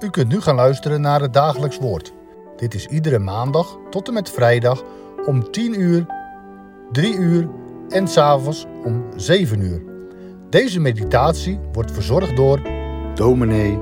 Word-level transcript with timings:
U 0.00 0.10
kunt 0.10 0.28
nu 0.28 0.40
gaan 0.40 0.54
luisteren 0.54 1.00
naar 1.00 1.20
het 1.20 1.32
dagelijks 1.32 1.78
woord. 1.78 2.12
Dit 2.56 2.74
is 2.74 2.86
iedere 2.86 3.18
maandag 3.18 3.78
tot 3.90 4.08
en 4.08 4.14
met 4.14 4.30
vrijdag 4.30 4.82
om 5.26 5.50
10 5.50 5.80
uur, 5.80 6.06
3 6.92 7.14
uur 7.14 7.48
en 7.88 8.08
s'avonds 8.08 8.66
om 8.84 9.04
7 9.16 9.60
uur. 9.60 9.82
Deze 10.50 10.80
meditatie 10.80 11.60
wordt 11.72 11.92
verzorgd 11.92 12.36
door 12.36 12.60
dominee 13.14 13.78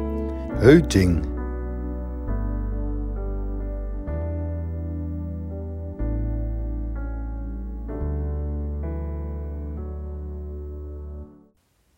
Heuting. 0.53 1.25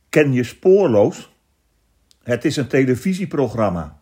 Ken 0.08 0.32
je 0.32 0.44
Spoorloos? 0.44 1.32
Het 2.22 2.44
is 2.44 2.56
een 2.56 2.68
televisieprogramma. 2.68 3.99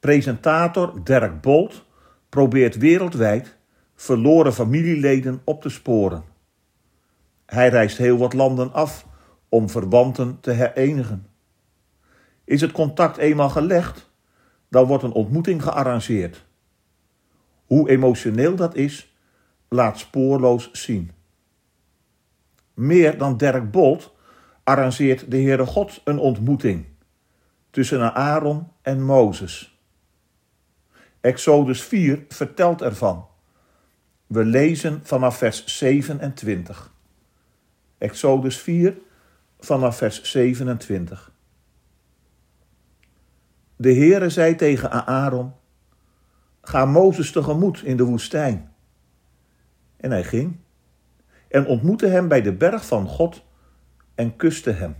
Presentator 0.00 1.04
Dirk 1.04 1.40
Bolt 1.40 1.84
probeert 2.28 2.76
wereldwijd 2.76 3.56
verloren 3.94 4.52
familieleden 4.52 5.40
op 5.44 5.62
te 5.62 5.68
sporen. 5.68 6.24
Hij 7.46 7.68
reist 7.68 7.96
heel 7.96 8.18
wat 8.18 8.32
landen 8.32 8.72
af 8.72 9.06
om 9.48 9.70
verwanten 9.70 10.40
te 10.40 10.50
herenigen. 10.50 11.26
Is 12.44 12.60
het 12.60 12.72
contact 12.72 13.16
eenmaal 13.16 13.48
gelegd, 13.48 14.10
dan 14.68 14.86
wordt 14.86 15.02
een 15.02 15.12
ontmoeting 15.12 15.62
gearrangeerd. 15.62 16.44
Hoe 17.64 17.88
emotioneel 17.88 18.56
dat 18.56 18.74
is, 18.74 19.16
laat 19.68 19.98
spoorloos 19.98 20.70
zien. 20.72 21.10
Meer 22.74 23.18
dan 23.18 23.36
Dirk 23.36 23.70
Bolt 23.70 24.14
arrangeert 24.64 25.30
de 25.30 25.36
Heere 25.36 25.66
God 25.66 26.00
een 26.04 26.18
ontmoeting 26.18 26.86
tussen 27.70 28.14
Aaron 28.14 28.68
en 28.82 29.02
Mozes. 29.02 29.75
Exodus 31.20 31.82
4 31.82 32.24
vertelt 32.28 32.82
ervan. 32.82 33.26
We 34.26 34.44
lezen 34.44 35.00
vanaf 35.02 35.38
vers 35.38 35.78
27. 35.78 36.92
Exodus 37.98 38.58
4 38.58 38.98
vanaf 39.58 39.96
vers 39.96 40.22
27. 40.22 41.32
De 43.76 43.94
Heere 43.94 44.30
zei 44.30 44.54
tegen 44.54 45.06
Aaron: 45.06 45.52
Ga 46.60 46.84
Mozes 46.84 47.32
tegemoet 47.32 47.82
in 47.82 47.96
de 47.96 48.04
woestijn. 48.04 48.72
En 49.96 50.10
hij 50.10 50.24
ging 50.24 50.56
en 51.48 51.66
ontmoette 51.66 52.06
hem 52.06 52.28
bij 52.28 52.42
de 52.42 52.52
berg 52.52 52.86
van 52.86 53.08
God 53.08 53.44
en 54.14 54.36
kuste 54.36 54.70
hem. 54.70 54.96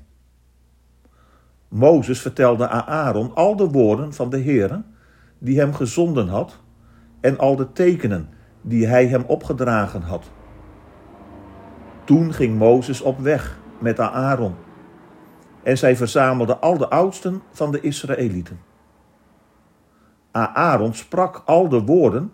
Mozes 1.69 2.21
vertelde 2.21 2.69
aan 2.69 2.85
Aaron 2.85 3.35
al 3.35 3.57
de 3.57 3.69
woorden 3.69 4.15
van 4.15 4.31
de 4.31 4.43
Heere 4.43 4.83
die 5.39 5.59
hem 5.59 5.75
gezonden 5.75 6.29
had 6.29 6.61
en 7.21 7.39
al 7.39 7.57
de 7.57 7.73
tekenen 7.73 8.29
die 8.61 8.87
hij 8.87 9.07
hem 9.07 9.25
opgedragen 9.27 10.03
had. 10.03 10.31
Toen 12.05 12.33
ging 12.33 12.59
Mozes 12.59 13.01
op 13.01 13.19
weg 13.19 13.59
met 13.79 14.01
Aaron 14.01 14.55
en 15.63 15.79
zij 15.79 15.97
verzamelden 15.97 16.61
al 16.61 16.79
de 16.79 16.89
oudsten 16.89 17.43
van 17.51 17.71
de 17.71 17.81
Israëlieten. 17.81 18.61
Aaron 20.33 20.95
sprak 20.95 21.43
al 21.45 21.69
de 21.69 21.83
woorden 21.83 22.33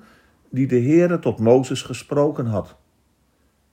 die 0.51 0.67
de 0.67 0.81
Heere 0.81 1.19
tot 1.19 1.39
Mozes 1.39 1.83
gesproken 1.83 2.47
had 2.47 2.77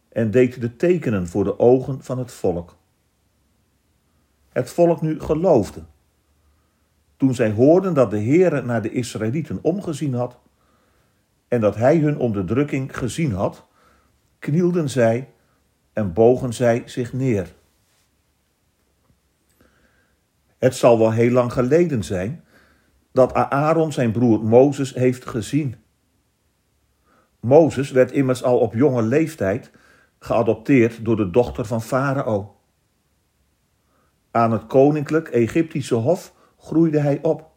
en 0.09 0.31
deed 0.31 0.61
de 0.61 0.75
tekenen 0.75 1.27
voor 1.27 1.43
de 1.43 1.59
ogen 1.59 2.03
van 2.03 2.17
het 2.17 2.31
volk 2.31 2.77
het 4.59 4.69
volk 4.69 5.01
nu 5.01 5.19
geloofde. 5.19 5.81
Toen 7.19 7.35
zij 7.35 7.51
hoorden 7.51 7.93
dat 7.93 8.11
de 8.11 8.19
Heere 8.19 8.61
naar 8.61 8.81
de 8.81 8.91
Israëlieten 8.91 9.59
omgezien 9.61 10.13
had 10.13 10.39
en 11.47 11.61
dat 11.61 11.75
hij 11.75 11.97
hun 11.97 12.17
onderdrukking 12.17 12.97
gezien 12.97 13.31
had, 13.31 13.65
knielden 14.39 14.89
zij 14.89 15.29
en 15.93 16.13
bogen 16.13 16.53
zij 16.53 16.83
zich 16.85 17.13
neer. 17.13 17.55
Het 20.57 20.75
zal 20.75 20.97
wel 20.97 21.11
heel 21.11 21.31
lang 21.31 21.53
geleden 21.53 22.03
zijn 22.03 22.43
dat 23.11 23.33
Aaron 23.33 23.91
zijn 23.91 24.11
broer 24.11 24.43
Mozes 24.43 24.93
heeft 24.93 25.25
gezien. 25.25 25.75
Mozes 27.39 27.91
werd 27.91 28.11
immers 28.11 28.43
al 28.43 28.59
op 28.59 28.73
jonge 28.73 29.01
leeftijd 29.01 29.71
geadopteerd 30.19 31.05
door 31.05 31.15
de 31.15 31.29
dochter 31.29 31.65
van 31.65 31.81
Farao. 31.81 32.55
Aan 34.31 34.51
het 34.51 34.67
koninklijk 34.67 35.27
Egyptische 35.27 35.95
hof 35.95 36.37
groeide 36.59 36.99
hij 36.99 37.19
op. 37.21 37.51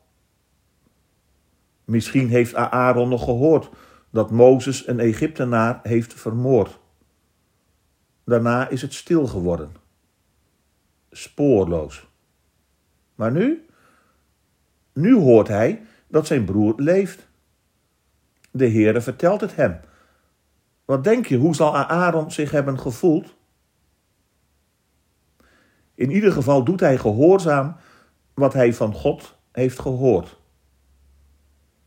Misschien 1.84 2.28
heeft 2.28 2.54
Aaron 2.54 3.08
nog 3.08 3.24
gehoord 3.24 3.70
dat 4.10 4.30
Mozes 4.30 4.86
een 4.86 5.00
Egyptenaar 5.00 5.80
heeft 5.82 6.14
vermoord. 6.14 6.80
Daarna 8.24 8.68
is 8.68 8.82
het 8.82 8.94
stil 8.94 9.26
geworden. 9.26 9.74
Spoorloos. 11.10 12.08
Maar 13.14 13.32
nu? 13.32 13.66
Nu 14.92 15.14
hoort 15.14 15.48
hij 15.48 15.82
dat 16.08 16.26
zijn 16.26 16.44
broer 16.44 16.74
leeft. 16.76 17.28
De 18.50 18.68
Heere 18.68 19.00
vertelt 19.00 19.40
het 19.40 19.56
hem. 19.56 19.80
Wat 20.84 21.04
denk 21.04 21.26
je, 21.26 21.36
hoe 21.36 21.54
zal 21.54 21.76
Aaron 21.76 22.30
zich 22.30 22.50
hebben 22.50 22.78
gevoeld? 22.78 23.34
In 25.94 26.10
ieder 26.10 26.32
geval 26.32 26.64
doet 26.64 26.80
hij 26.80 26.98
gehoorzaam 26.98 27.76
wat 28.34 28.52
hij 28.52 28.74
van 28.74 28.94
God 28.94 29.36
heeft 29.52 29.78
gehoord. 29.78 30.40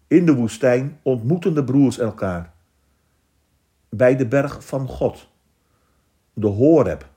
In 0.07 0.25
de 0.25 0.35
woestijn 0.35 1.00
ontmoeten 1.01 1.53
de 1.53 1.63
broers 1.63 1.97
elkaar. 1.97 2.53
Bij 3.89 4.16
de 4.16 4.28
berg 4.28 4.66
van 4.66 4.88
God, 4.88 5.29
de 6.33 6.47
Horeb, 6.47 7.09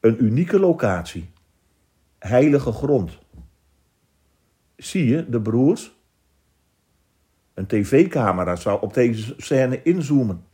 een 0.00 0.24
unieke 0.24 0.58
locatie, 0.58 1.30
heilige 2.18 2.72
grond. 2.72 3.18
Zie 4.76 5.06
je 5.06 5.28
de 5.28 5.40
broers? 5.40 5.96
Een 7.54 7.66
tv-camera 7.66 8.56
zou 8.56 8.82
op 8.82 8.94
deze 8.94 9.34
scène 9.36 9.82
inzoomen. 9.82 10.46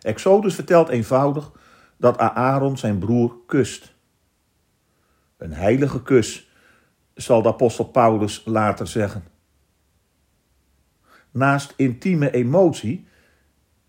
Exodus 0.00 0.54
vertelt 0.54 0.88
eenvoudig 0.88 1.52
dat 1.96 2.18
Aaron 2.18 2.78
zijn 2.78 2.98
broer 2.98 3.36
kust. 3.46 3.94
Een 5.38 5.52
heilige 5.52 6.02
kus, 6.02 6.50
zal 7.14 7.42
de 7.42 7.48
apostel 7.48 7.84
Paulus 7.84 8.42
later 8.44 8.86
zeggen. 8.86 9.24
Naast 11.30 11.74
intieme 11.76 12.30
emotie 12.30 13.06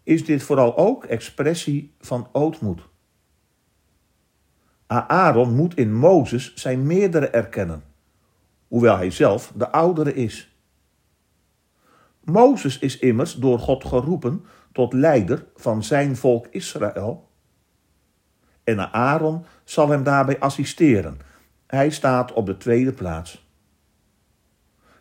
is 0.04 0.26
dit 0.26 0.44
vooral 0.44 0.78
ook 0.78 1.06
expressie 1.06 1.96
van 2.00 2.30
ootmoed. 2.32 2.82
Aaron 4.88 5.56
moet 5.56 5.78
in 5.78 5.94
Mozes 5.94 6.54
zijn 6.54 6.86
meerdere 6.86 7.30
erkennen, 7.30 7.84
hoewel 8.68 8.96
hij 8.96 9.12
zelf 9.12 9.52
de 9.56 9.72
oudere 9.72 10.14
is. 10.14 10.58
Mozes 12.24 12.80
is 12.80 13.00
immers 13.00 13.34
door 13.34 13.60
God 13.60 13.86
geroepen 13.86 14.46
tot 14.72 14.94
leider 14.94 15.46
van 15.56 15.84
zijn 15.84 16.16
volk 16.16 16.48
Israël 16.48 17.30
en 18.70 18.94
Aaron 18.94 19.46
zal 19.64 19.90
hem 19.90 20.04
daarbij 20.04 20.40
assisteren. 20.40 21.20
Hij 21.70 21.90
staat 21.90 22.34
op 22.34 22.46
de 22.46 22.58
tweede 22.58 22.94
plaats. 22.94 23.48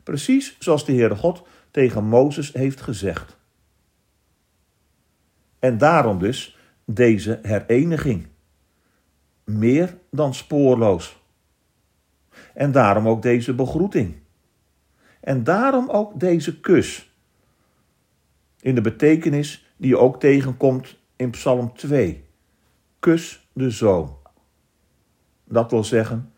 Precies 0.02 0.56
zoals 0.58 0.84
de 0.84 0.92
Heere 0.92 1.16
God 1.16 1.46
tegen 1.70 2.04
Mozes 2.04 2.52
heeft 2.52 2.80
gezegd. 2.80 3.36
En 5.58 5.78
daarom 5.78 6.18
dus 6.18 6.58
deze 6.84 7.38
hereniging. 7.42 8.26
Meer 9.44 9.98
dan 10.10 10.34
spoorloos. 10.34 11.22
En 12.54 12.72
daarom 12.72 13.08
ook 13.08 13.22
deze 13.22 13.54
begroeting. 13.54 14.16
En 15.20 15.44
daarom 15.44 15.90
ook 15.90 16.20
deze 16.20 16.60
kus. 16.60 17.12
In 18.60 18.74
de 18.74 18.80
betekenis 18.80 19.72
die 19.76 19.88
je 19.88 19.98
ook 19.98 20.20
tegenkomt 20.20 20.96
in 21.16 21.30
Psalm 21.30 21.74
2. 21.74 22.24
Kus 22.98 23.48
de 23.52 23.70
zoon. 23.70 24.16
Dat 25.44 25.70
wil 25.70 25.84
zeggen, 25.84 26.32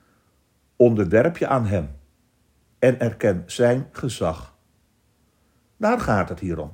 onderwerp 0.80 1.36
je 1.36 1.46
aan 1.46 1.66
hem 1.66 1.90
en 2.78 3.00
erken 3.00 3.42
zijn 3.46 3.88
gezag. 3.92 4.56
Daar 5.76 6.00
gaat 6.00 6.28
het 6.28 6.40
hier 6.40 6.58
om. 6.58 6.72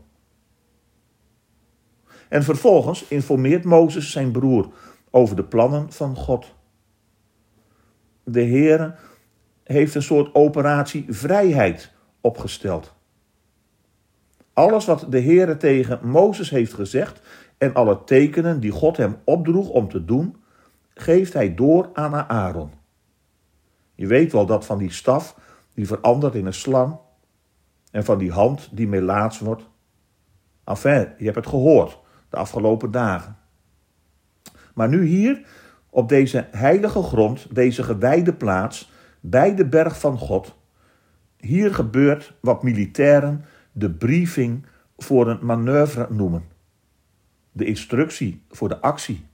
En 2.29 2.43
vervolgens 2.43 3.09
informeert 3.09 3.65
Mozes 3.65 4.11
zijn 4.11 4.33
broer 4.33 4.69
over 5.11 5.37
de 5.37 5.45
plannen 5.45 5.93
van 5.93 6.17
God. 6.17 6.55
De 8.25 8.45
Heere 8.45 8.95
heeft 9.65 9.95
een 9.95 10.03
soort 10.03 10.35
operatie 10.35 11.05
vrijheid 11.09 11.93
opgesteld. 12.21 12.95
Alles 14.53 14.85
wat 14.85 15.07
de 15.09 15.21
Heere 15.21 15.57
tegen 15.57 16.09
Mozes 16.09 16.51
heeft 16.51 16.75
gezegd 16.75 17.21
en 17.59 17.75
alle 17.75 18.05
tekenen 18.05 18.61
die 18.61 18.71
God 18.71 18.97
hem 18.97 19.17
opdroeg 19.25 19.69
om 19.69 19.89
te 19.89 20.05
doen, 20.05 20.37
geeft 20.95 21.33
hij 21.33 21.55
door 21.55 21.91
aan 21.93 22.15
Aaron. 22.15 22.85
Je 23.97 24.07
weet 24.07 24.33
wel 24.33 24.47
dat 24.47 24.67
van 24.67 24.79
die 24.79 24.93
staf 24.93 25.37
die 25.75 25.87
verandert 25.87 26.35
in 26.35 26.47
een 26.47 26.55
slang. 26.55 26.97
En 27.91 28.05
van 28.05 28.19
die 28.19 28.33
hand 28.33 28.69
die 28.73 28.89
melaats 28.89 29.39
wordt. 29.39 29.69
Enfin, 30.65 31.13
je 31.19 31.25
hebt 31.25 31.37
het 31.37 31.47
gehoord 31.47 31.99
de 32.29 32.37
afgelopen 32.37 32.91
dagen. 32.91 33.37
Maar 34.75 34.89
nu 34.89 35.05
hier, 35.05 35.47
op 35.91 36.09
deze 36.09 36.49
heilige 36.51 37.03
grond, 37.03 37.55
deze 37.55 37.83
gewijde 37.83 38.35
plaats, 38.35 38.91
bij 39.21 39.55
de 39.55 39.67
berg 39.67 40.01
van 40.01 40.19
God, 40.19 40.57
hier 41.37 41.75
gebeurt 41.75 42.35
wat 42.41 42.63
militairen 42.63 43.45
de 43.73 43.91
briefing 43.91 44.67
voor 44.97 45.29
een 45.29 45.47
manoeuvre 45.47 46.07
noemen. 46.11 46.45
De 47.53 47.65
instructie 47.65 48.43
voor 48.49 48.69
de 48.69 48.81
actie. 48.81 49.27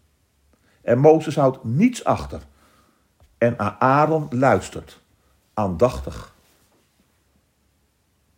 En 0.82 0.98
Mozes 0.98 1.36
houdt 1.36 1.64
niets 1.64 2.04
achter. 2.04 2.42
En 3.42 3.58
Aaron 3.80 4.26
luistert, 4.30 5.00
aandachtig. 5.54 6.34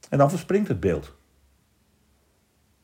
En 0.08 0.18
dan 0.18 0.30
verspringt 0.30 0.68
het 0.68 0.80
beeld. 0.80 1.14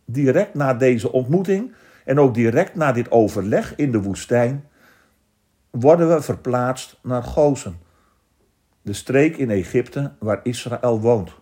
Direct 0.04 0.54
na 0.54 0.74
deze 0.74 1.12
ontmoeting 1.12 1.74
en 2.04 2.20
ook 2.20 2.34
direct 2.34 2.74
na 2.74 2.92
dit 2.92 3.10
overleg 3.10 3.76
in 3.76 3.92
de 3.92 4.02
woestijn 4.02 4.68
worden 5.70 6.08
we 6.14 6.22
verplaatst 6.22 6.98
naar 7.02 7.22
Gozen, 7.22 7.78
de 8.82 8.92
streek 8.92 9.36
in 9.36 9.50
Egypte 9.50 10.12
waar 10.18 10.40
Israël 10.42 11.00
woont. 11.00 11.32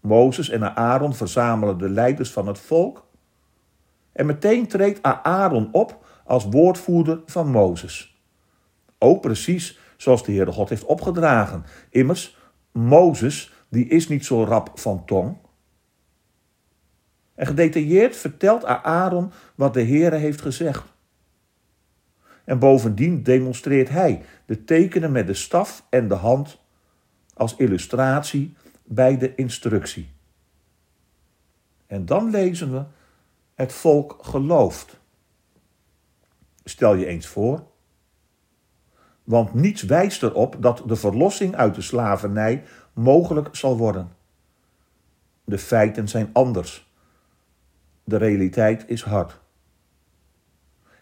Mozes 0.00 0.48
en 0.48 0.76
Aaron 0.76 1.14
verzamelen 1.14 1.78
de 1.78 1.88
leiders 1.88 2.32
van 2.32 2.46
het 2.46 2.58
volk 2.58 3.06
en 4.12 4.26
meteen 4.26 4.66
treedt 4.66 5.02
Aaron 5.02 5.68
op 5.72 6.06
als 6.24 6.44
woordvoerder 6.44 7.20
van 7.26 7.48
Mozes. 7.48 8.19
Ook 9.02 9.20
precies 9.20 9.78
zoals 9.96 10.24
de 10.24 10.32
Heere 10.32 10.52
God 10.52 10.68
heeft 10.68 10.84
opgedragen. 10.84 11.64
Immers, 11.90 12.36
Mozes 12.72 13.52
die 13.68 13.88
is 13.88 14.08
niet 14.08 14.24
zo 14.24 14.44
rap 14.44 14.70
van 14.74 15.04
tong. 15.04 15.36
En 17.34 17.46
gedetailleerd 17.46 18.16
vertelt 18.16 18.64
Aaron 18.64 19.32
wat 19.54 19.74
de 19.74 19.84
Heere 19.84 20.16
heeft 20.16 20.40
gezegd. 20.40 20.84
En 22.44 22.58
bovendien 22.58 23.22
demonstreert 23.22 23.88
hij 23.88 24.24
de 24.46 24.64
tekenen 24.64 25.12
met 25.12 25.26
de 25.26 25.34
staf 25.34 25.86
en 25.90 26.08
de 26.08 26.14
hand 26.14 26.58
als 27.34 27.56
illustratie 27.56 28.56
bij 28.84 29.18
de 29.18 29.34
instructie. 29.34 30.12
En 31.86 32.06
dan 32.06 32.30
lezen 32.30 32.72
we: 32.72 32.84
Het 33.54 33.72
volk 33.72 34.18
gelooft. 34.20 35.00
Stel 36.64 36.94
je 36.94 37.06
eens 37.06 37.26
voor. 37.26 37.66
Want 39.30 39.54
niets 39.54 39.82
wijst 39.82 40.22
erop 40.22 40.56
dat 40.58 40.82
de 40.86 40.96
verlossing 40.96 41.56
uit 41.56 41.74
de 41.74 41.80
slavernij 41.80 42.62
mogelijk 42.92 43.48
zal 43.52 43.76
worden. 43.76 44.08
De 45.44 45.58
feiten 45.58 46.08
zijn 46.08 46.30
anders. 46.32 46.90
De 48.04 48.16
realiteit 48.16 48.84
is 48.86 49.02
hard. 49.02 49.40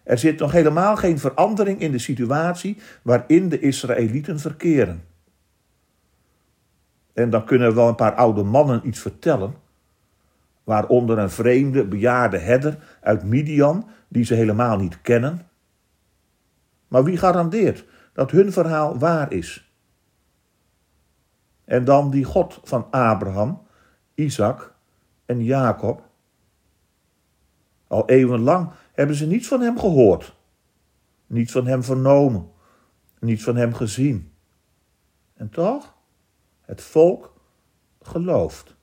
Er 0.02 0.18
zit 0.18 0.38
nog 0.38 0.52
helemaal 0.52 0.96
geen 0.96 1.18
verandering 1.18 1.80
in 1.80 1.92
de 1.92 1.98
situatie 1.98 2.78
waarin 3.02 3.48
de 3.48 3.60
Israëlieten 3.60 4.40
verkeren. 4.40 5.04
En 7.12 7.30
dan 7.30 7.44
kunnen 7.44 7.74
wel 7.74 7.88
een 7.88 7.94
paar 7.94 8.14
oude 8.14 8.42
mannen 8.42 8.86
iets 8.86 9.00
vertellen, 9.00 9.54
waaronder 10.64 11.18
een 11.18 11.30
vreemde 11.30 11.84
bejaarde 11.84 12.38
herder 12.38 12.78
uit 13.00 13.24
Midian, 13.24 13.88
die 14.08 14.24
ze 14.24 14.34
helemaal 14.34 14.76
niet 14.78 15.00
kennen. 15.00 15.46
Maar 16.88 17.04
wie 17.04 17.16
garandeert 17.16 17.84
dat 18.18 18.30
hun 18.30 18.52
verhaal 18.52 18.98
waar 18.98 19.32
is? 19.32 19.72
En 21.64 21.84
dan 21.84 22.10
die 22.10 22.24
God 22.24 22.60
van 22.62 22.90
Abraham, 22.90 23.62
Isaac 24.14 24.74
en 25.26 25.44
Jacob. 25.44 26.08
Al 27.86 28.08
eeuwenlang 28.08 28.70
hebben 28.92 29.16
ze 29.16 29.26
niets 29.26 29.48
van 29.48 29.60
hem 29.60 29.78
gehoord, 29.78 30.36
niets 31.26 31.52
van 31.52 31.66
hem 31.66 31.82
vernomen, 31.82 32.50
niets 33.20 33.42
van 33.42 33.56
hem 33.56 33.74
gezien. 33.74 34.32
En 35.34 35.50
toch, 35.50 35.94
het 36.60 36.82
volk 36.82 37.34
gelooft. 38.00 38.74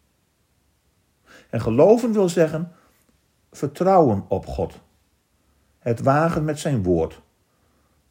En 1.50 1.62
geloven 1.62 2.12
wil 2.12 2.30
zeggen 2.30 2.72
vertrouwen 3.52 4.26
op 4.28 4.46
God, 4.46 4.82
het 5.80 6.02
wagen 6.02 6.46
met 6.46 6.60
zijn 6.60 6.84
woord, 6.84 7.22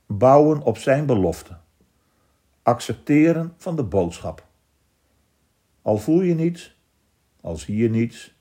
bouwen 0.06 0.62
op 0.62 0.78
zijn 0.78 1.06
belofte, 1.06 1.56
accepteren 2.62 3.54
van 3.56 3.76
de 3.76 3.84
boodschap. 3.84 4.46
Al 5.82 5.98
voel 5.98 6.20
je 6.20 6.34
niets, 6.34 6.78
al 7.40 7.56
zie 7.56 7.76
je 7.76 7.90
niets, 7.90 8.34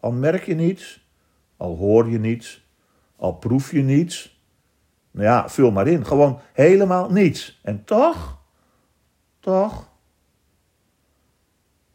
al 0.00 0.12
merk 0.12 0.44
je 0.44 0.54
niets, 0.54 1.08
al 1.56 1.76
hoor 1.76 2.08
je 2.08 2.18
niets, 2.18 2.68
al 3.16 3.32
proef 3.32 3.70
je 3.70 3.82
niets. 3.82 4.42
Nou 5.10 5.26
ja, 5.26 5.48
vul 5.48 5.70
maar 5.70 5.86
in. 5.86 6.06
Gewoon 6.06 6.40
helemaal 6.52 7.10
niets. 7.10 7.60
En 7.62 7.84
toch, 7.84 8.38
toch. 9.40 9.88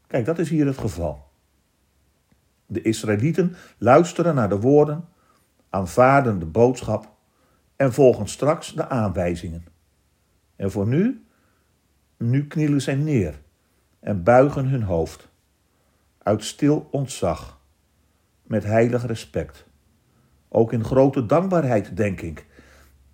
Kijk, 0.07 0.25
dat 0.25 0.39
is 0.39 0.49
hier 0.49 0.65
het 0.65 0.77
geval. 0.77 1.27
De 2.65 2.81
Israëlieten 2.81 3.55
luisteren 3.77 4.35
naar 4.35 4.49
de 4.49 4.59
woorden, 4.59 5.09
aanvaarden 5.69 6.39
de 6.39 6.45
boodschap 6.45 7.17
en 7.79 7.93
volgen 7.93 8.27
straks 8.27 8.73
de 8.73 8.89
aanwijzingen. 8.89 9.65
En 10.55 10.71
voor 10.71 10.87
nu, 10.87 11.25
nu 12.17 12.47
knielen 12.47 12.81
zij 12.81 12.95
neer 12.95 13.41
en 13.99 14.23
buigen 14.23 14.65
hun 14.65 14.83
hoofd, 14.83 15.27
uit 16.17 16.43
stil 16.43 16.87
ontzag, 16.91 17.61
met 18.43 18.63
heilig 18.63 19.05
respect. 19.05 19.65
Ook 20.47 20.73
in 20.73 20.83
grote 20.83 21.25
dankbaarheid, 21.25 21.97
denk 21.97 22.21
ik. 22.21 22.45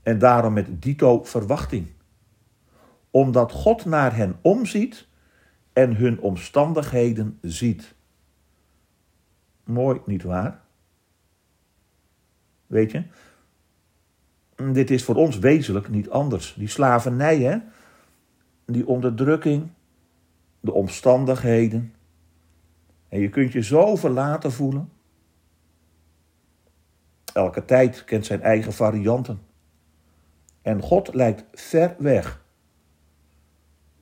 En 0.04 0.20
daarom 0.20 0.54
met 0.54 0.82
dito 0.82 1.24
verwachting. 1.24 1.88
Omdat 3.12 3.52
God 3.52 3.86
naar 3.86 4.16
hen 4.16 4.40
omziet 4.42 5.08
en 5.74 5.96
hun 5.96 6.20
omstandigheden 6.20 7.38
ziet. 7.42 7.96
Mooi, 9.64 10.02
niet 10.06 10.24
waar? 10.24 10.62
Weet 12.68 12.92
je? 12.92 13.04
Dit 14.56 14.90
is 14.90 15.04
voor 15.04 15.16
ons 15.16 15.40
wezenlijk 15.40 15.90
niet 15.90 16.10
anders. 16.10 16.54
Die 16.58 16.68
slavernij, 16.68 17.40
hè? 17.40 17.58
Die 18.66 18.88
onderdrukking, 18.88 19.70
de 20.60 20.72
omstandigheden. 20.72 21.94
En 23.10 23.20
je 23.20 23.30
kunt 23.30 23.52
je 23.52 23.62
zo 23.62 23.96
verlaten 23.96 24.52
voelen. 24.52 24.90
Elke 27.34 27.66
tijd 27.66 28.04
kent 28.04 28.26
zijn 28.26 28.42
eigen 28.42 28.74
varianten. 28.74 29.40
En 30.62 30.82
God 30.82 31.14
lijkt 31.14 31.46
ver 31.54 31.96
weg. 31.98 32.44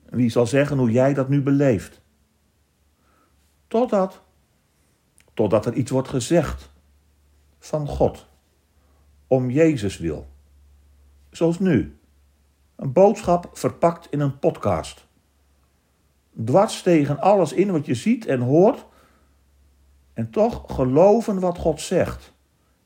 Wie 0.04 0.30
zal 0.30 0.46
zeggen 0.46 0.78
hoe 0.78 0.90
jij 0.90 1.14
dat 1.14 1.28
nu 1.28 1.42
beleeft? 1.42 2.02
Totdat, 3.68 4.22
totdat 5.34 5.66
er 5.66 5.72
iets 5.74 5.90
wordt 5.90 6.08
gezegd 6.08 6.70
van 7.58 7.88
God, 7.88 8.26
om 9.26 9.50
Jezus 9.50 9.98
wil. 9.98 10.26
Zoals 11.34 11.58
nu, 11.58 11.98
een 12.76 12.92
boodschap 12.92 13.50
verpakt 13.52 14.06
in 14.10 14.20
een 14.20 14.38
podcast. 14.38 15.06
Dwars 16.44 16.82
tegen 16.82 17.20
alles 17.20 17.52
in 17.52 17.72
wat 17.72 17.86
je 17.86 17.94
ziet 17.94 18.26
en 18.26 18.40
hoort, 18.40 18.86
en 20.12 20.30
toch 20.30 20.62
geloven 20.66 21.40
wat 21.40 21.58
God 21.58 21.80
zegt 21.80 22.32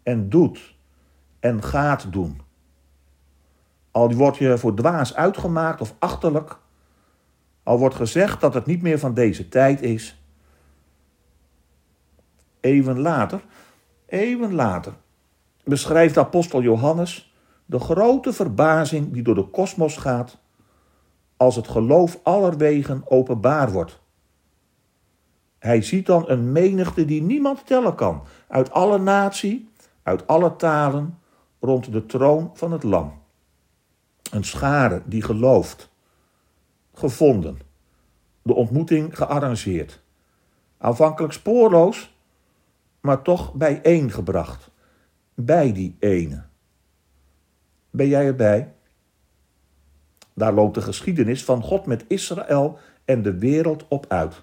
en 0.03 0.29
doet 0.29 0.75
en 1.41 1.63
gaat 1.63 2.13
doen. 2.13 2.41
Al 3.91 4.13
wordt 4.13 4.37
je 4.37 4.59
voor 4.59 4.75
dwaas 4.75 5.15
uitgemaakt 5.15 5.81
of 5.81 5.95
achterlijk, 5.99 6.59
al 7.63 7.79
wordt 7.79 7.95
gezegd 7.95 8.41
dat 8.41 8.55
het 8.55 8.67
niet 8.67 8.83
meer 8.83 8.99
van 8.99 9.15
deze 9.15 9.49
tijd 9.49 9.83
is. 9.83 10.23
Even 12.61 12.99
later, 12.99 13.45
even 14.07 14.55
later, 14.55 14.95
beschrijft 15.65 16.19
apostel 16.19 16.63
Johannes 16.63 17.28
de 17.69 17.79
grote 17.79 18.33
verbazing 18.33 19.13
die 19.13 19.23
door 19.23 19.35
de 19.35 19.49
kosmos 19.51 19.97
gaat 19.97 20.39
als 21.37 21.57
het 21.57 21.69
geloof 21.69 22.21
allerwegen 22.23 23.03
openbaar 23.05 23.73
wordt. 23.73 24.01
Hij 25.59 25.83
ziet 25.83 26.07
dan 26.07 26.29
een 26.29 26.53
menigte 26.53 27.05
die 27.05 27.23
niemand 27.23 27.67
tellen 27.67 27.95
kan, 27.95 28.23
uit 28.49 28.71
alle 28.71 28.99
natie, 28.99 29.69
uit 30.03 30.27
alle 30.27 30.57
talen 30.57 31.19
rond 31.61 31.93
de 31.93 32.07
troon 32.07 32.51
van 32.55 32.73
het 32.73 32.83
lam. 32.83 33.13
Een 34.31 34.45
schare 34.45 35.03
die 35.05 35.23
gelooft. 35.23 35.91
Gevonden. 36.95 37.59
De 38.43 38.55
ontmoeting 38.55 39.17
gearrangeerd. 39.17 40.03
Aanvankelijk 40.79 41.33
spoorloos, 41.33 42.15
maar 43.01 43.23
toch 43.23 43.55
bijeengebracht. 43.55 44.71
Bij 45.35 45.73
die 45.73 45.97
ene. 45.99 46.48
Ben 47.91 48.09
jij 48.09 48.27
erbij? 48.27 48.73
Daar 50.35 50.53
loopt 50.53 50.75
de 50.75 50.83
geschiedenis 50.83 51.45
van 51.45 51.63
God 51.63 51.87
met 51.87 52.05
Israël 52.09 52.79
en 53.05 53.23
de 53.23 53.39
wereld 53.39 53.85
op 53.89 54.07
uit. 54.09 54.43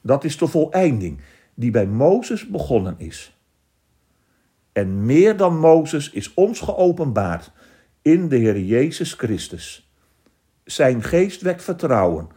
Dat 0.00 0.24
is 0.24 0.38
de 0.38 0.46
voleinding 0.46 1.20
die 1.54 1.70
bij 1.70 1.86
Mozes 1.86 2.48
begonnen 2.48 2.94
is. 2.98 3.36
En 4.72 5.04
meer 5.04 5.36
dan 5.36 5.58
Mozes 5.58 6.10
is 6.10 6.34
ons 6.34 6.60
geopenbaard 6.60 7.52
in 8.02 8.28
de 8.28 8.36
Heer 8.36 8.60
Jezus 8.60 9.12
Christus. 9.12 9.90
Zijn 10.64 11.02
geest 11.02 11.42
wekt 11.42 11.62
vertrouwen. 11.62 12.28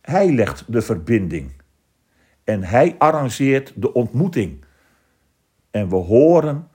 Hij 0.00 0.32
legt 0.32 0.72
de 0.72 0.82
verbinding. 0.82 1.52
En 2.44 2.62
hij 2.62 2.94
arrangeert 2.98 3.72
de 3.76 3.92
ontmoeting. 3.92 4.64
En 5.70 5.88
we 5.88 5.96
horen, 5.96 6.68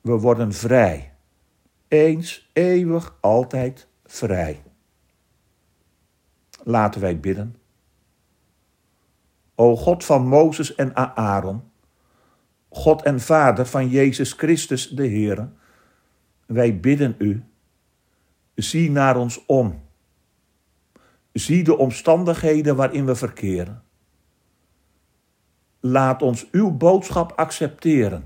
we 0.00 0.12
worden 0.12 0.52
vrij. 0.52 1.11
Eens, 1.92 2.50
eeuwig, 2.52 3.16
altijd 3.20 3.88
vrij. 4.04 4.62
Laten 6.64 7.00
wij 7.00 7.20
bidden. 7.20 7.56
O 9.54 9.76
God 9.76 10.04
van 10.04 10.26
Mozes 10.26 10.74
en 10.74 10.96
Aaron, 11.16 11.62
God 12.68 13.02
en 13.02 13.20
Vader 13.20 13.66
van 13.66 13.88
Jezus 13.88 14.32
Christus 14.32 14.88
de 14.88 15.06
Heer, 15.06 15.48
wij 16.46 16.80
bidden 16.80 17.14
u, 17.18 17.44
zie 18.54 18.90
naar 18.90 19.16
ons 19.16 19.46
om. 19.46 19.82
Zie 21.32 21.64
de 21.64 21.76
omstandigheden 21.76 22.76
waarin 22.76 23.06
we 23.06 23.14
verkeren. 23.14 23.82
Laat 25.80 26.22
ons 26.22 26.50
uw 26.50 26.70
boodschap 26.70 27.32
accepteren. 27.32 28.24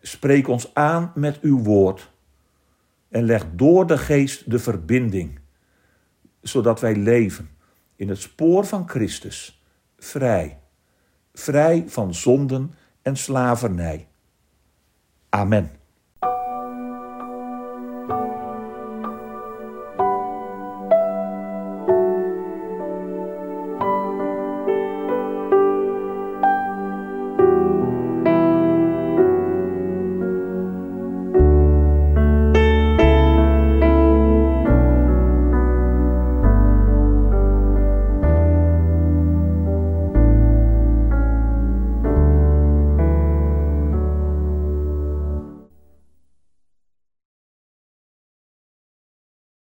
Spreek 0.00 0.48
ons 0.48 0.74
aan 0.74 1.12
met 1.14 1.40
uw 1.40 1.62
woord 1.62 2.11
en 3.12 3.24
leg 3.24 3.46
door 3.54 3.86
de 3.86 3.98
geest 3.98 4.50
de 4.50 4.58
verbinding, 4.58 5.38
zodat 6.40 6.80
wij 6.80 6.96
leven 6.96 7.48
in 7.96 8.08
het 8.08 8.18
spoor 8.18 8.64
van 8.66 8.88
Christus, 8.88 9.64
vrij, 9.96 10.60
vrij 11.32 11.84
van 11.86 12.14
zonden 12.14 12.72
en 13.02 13.16
slavernij. 13.16 14.08
Amen. 15.28 15.81